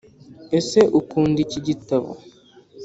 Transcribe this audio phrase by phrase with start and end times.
[0.59, 2.09] ese ukunda ikigitabo?